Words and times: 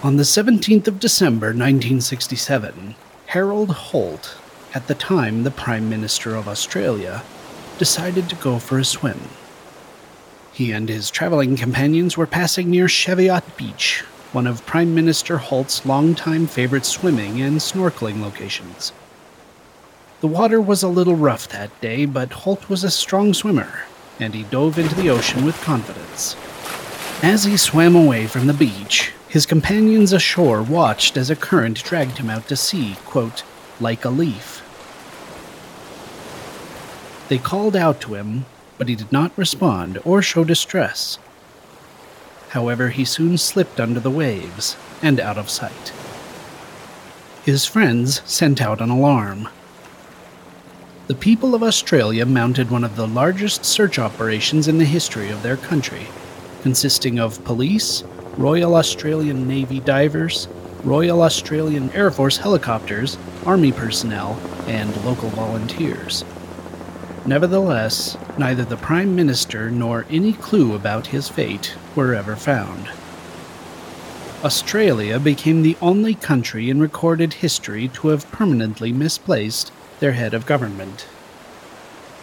On 0.00 0.14
the 0.14 0.22
17th 0.22 0.86
of 0.86 1.00
December 1.00 1.48
1967, 1.48 2.94
Harold 3.26 3.70
Holt, 3.70 4.36
at 4.72 4.86
the 4.86 4.94
time 4.94 5.42
the 5.42 5.50
Prime 5.50 5.90
Minister 5.90 6.36
of 6.36 6.46
Australia, 6.46 7.24
decided 7.78 8.28
to 8.28 8.36
go 8.36 8.60
for 8.60 8.78
a 8.78 8.84
swim. 8.84 9.18
He 10.52 10.70
and 10.70 10.88
his 10.88 11.10
traveling 11.10 11.56
companions 11.56 12.16
were 12.16 12.28
passing 12.28 12.70
near 12.70 12.86
Cheviot 12.86 13.56
Beach, 13.56 14.04
one 14.30 14.46
of 14.46 14.64
Prime 14.66 14.94
Minister 14.94 15.38
Holt's 15.38 15.84
longtime 15.84 16.46
favorite 16.46 16.86
swimming 16.86 17.40
and 17.40 17.56
snorkeling 17.56 18.20
locations. 18.20 18.92
The 20.20 20.28
water 20.28 20.60
was 20.60 20.84
a 20.84 20.88
little 20.88 21.16
rough 21.16 21.48
that 21.48 21.80
day, 21.80 22.06
but 22.06 22.32
Holt 22.32 22.68
was 22.68 22.84
a 22.84 22.90
strong 22.92 23.34
swimmer, 23.34 23.80
and 24.20 24.32
he 24.32 24.44
dove 24.44 24.78
into 24.78 24.94
the 24.94 25.10
ocean 25.10 25.44
with 25.44 25.60
confidence. 25.60 26.36
As 27.20 27.42
he 27.42 27.56
swam 27.56 27.96
away 27.96 28.28
from 28.28 28.46
the 28.46 28.54
beach, 28.54 29.12
his 29.28 29.44
companions 29.44 30.12
ashore 30.12 30.62
watched 30.62 31.16
as 31.16 31.28
a 31.28 31.36
current 31.36 31.84
dragged 31.84 32.18
him 32.18 32.30
out 32.30 32.48
to 32.48 32.56
sea, 32.56 32.96
quote, 33.04 33.44
like 33.78 34.04
a 34.04 34.10
leaf. 34.10 34.62
They 37.28 37.36
called 37.36 37.76
out 37.76 38.00
to 38.02 38.14
him, 38.14 38.46
but 38.78 38.88
he 38.88 38.94
did 38.94 39.12
not 39.12 39.36
respond 39.36 39.98
or 40.04 40.22
show 40.22 40.44
distress. 40.44 41.18
However, 42.50 42.88
he 42.88 43.04
soon 43.04 43.36
slipped 43.36 43.78
under 43.78 44.00
the 44.00 44.10
waves 44.10 44.78
and 45.02 45.20
out 45.20 45.36
of 45.36 45.50
sight. 45.50 45.92
His 47.44 47.66
friends 47.66 48.22
sent 48.24 48.62
out 48.62 48.80
an 48.80 48.88
alarm. 48.88 49.48
The 51.06 51.14
people 51.14 51.54
of 51.54 51.62
Australia 51.62 52.24
mounted 52.24 52.70
one 52.70 52.84
of 52.84 52.96
the 52.96 53.06
largest 53.06 53.66
search 53.66 53.98
operations 53.98 54.68
in 54.68 54.78
the 54.78 54.84
history 54.86 55.28
of 55.28 55.42
their 55.42 55.56
country, 55.58 56.06
consisting 56.62 57.18
of 57.18 57.44
police, 57.44 58.04
Royal 58.38 58.76
Australian 58.76 59.48
Navy 59.48 59.80
divers, 59.80 60.46
Royal 60.84 61.22
Australian 61.22 61.90
Air 61.90 62.12
Force 62.12 62.36
helicopters, 62.36 63.18
Army 63.44 63.72
personnel, 63.72 64.38
and 64.68 64.94
local 65.04 65.28
volunteers. 65.30 66.24
Nevertheless, 67.26 68.16
neither 68.38 68.64
the 68.64 68.76
Prime 68.76 69.16
Minister 69.16 69.72
nor 69.72 70.06
any 70.08 70.34
clue 70.34 70.76
about 70.76 71.08
his 71.08 71.28
fate 71.28 71.74
were 71.96 72.14
ever 72.14 72.36
found. 72.36 72.88
Australia 74.44 75.18
became 75.18 75.62
the 75.62 75.76
only 75.82 76.14
country 76.14 76.70
in 76.70 76.78
recorded 76.78 77.32
history 77.32 77.88
to 77.88 78.08
have 78.08 78.30
permanently 78.30 78.92
misplaced 78.92 79.72
their 79.98 80.12
head 80.12 80.32
of 80.32 80.46
government. 80.46 81.08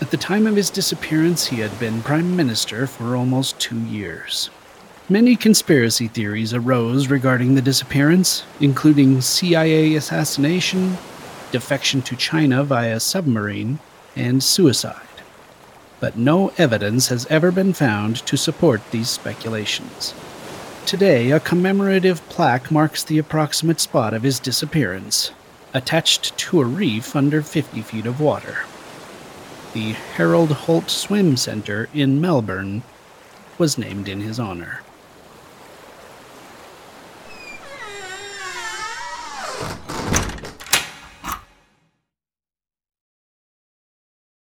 At 0.00 0.12
the 0.12 0.16
time 0.16 0.46
of 0.46 0.54
his 0.54 0.70
disappearance, 0.70 1.48
he 1.48 1.56
had 1.56 1.76
been 1.80 2.00
Prime 2.00 2.36
Minister 2.36 2.86
for 2.86 3.16
almost 3.16 3.58
two 3.58 3.80
years. 3.80 4.50
Many 5.08 5.36
conspiracy 5.36 6.08
theories 6.08 6.52
arose 6.52 7.06
regarding 7.06 7.54
the 7.54 7.62
disappearance, 7.62 8.42
including 8.58 9.20
CIA 9.20 9.94
assassination, 9.94 10.98
defection 11.52 12.02
to 12.02 12.16
China 12.16 12.64
via 12.64 12.98
submarine, 12.98 13.78
and 14.16 14.42
suicide. 14.42 15.22
But 16.00 16.16
no 16.18 16.52
evidence 16.58 17.06
has 17.06 17.24
ever 17.26 17.52
been 17.52 17.72
found 17.72 18.16
to 18.26 18.36
support 18.36 18.82
these 18.90 19.08
speculations. 19.08 20.12
Today, 20.86 21.30
a 21.30 21.38
commemorative 21.38 22.28
plaque 22.28 22.72
marks 22.72 23.04
the 23.04 23.18
approximate 23.18 23.78
spot 23.78 24.12
of 24.12 24.24
his 24.24 24.40
disappearance, 24.40 25.30
attached 25.72 26.36
to 26.36 26.60
a 26.60 26.64
reef 26.64 27.14
under 27.14 27.42
50 27.42 27.80
feet 27.82 28.06
of 28.06 28.20
water. 28.20 28.64
The 29.72 29.92
Harold 30.16 30.50
Holt 30.50 30.90
Swim 30.90 31.36
Center 31.36 31.88
in 31.94 32.20
Melbourne 32.20 32.82
was 33.56 33.78
named 33.78 34.08
in 34.08 34.20
his 34.20 34.40
honor. 34.40 34.80